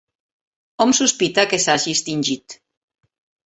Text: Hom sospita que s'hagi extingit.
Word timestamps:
Hom 0.85 0.95
sospita 1.01 1.47
que 1.53 1.61
s'hagi 1.67 1.95
extingit. 2.01 2.61